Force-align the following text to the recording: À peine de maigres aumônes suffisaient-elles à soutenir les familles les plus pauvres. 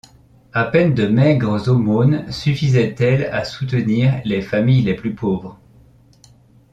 À 0.51 0.63
peine 0.63 0.95
de 0.95 1.05
maigres 1.05 1.69
aumônes 1.69 2.25
suffisaient-elles 2.31 3.25
à 3.31 3.43
soutenir 3.43 4.19
les 4.25 4.41
familles 4.41 4.81
les 4.81 4.95
plus 4.95 5.13
pauvres. 5.13 5.59